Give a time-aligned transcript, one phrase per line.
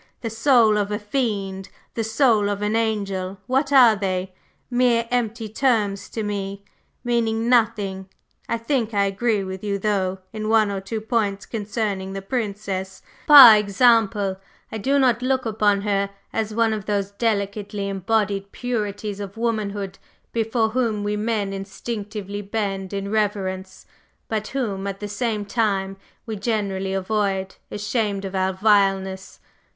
[0.21, 4.33] The soul of a fiend, the soul of an angel, what are they?
[4.67, 6.65] Mere empty terms to me,
[7.03, 8.09] meaning nothing.
[8.49, 13.03] I think I agree with you though, in one or two points concerning the Princess;
[13.27, 14.37] par exemple,
[14.71, 19.99] I do not look upon her as one of those delicately embodied purities of womanhood
[20.33, 23.85] before whom we men instinctively bend in reverence,
[24.27, 25.95] but whom, at the same time,
[26.25, 29.39] we generally avoid, ashamed of our vileness.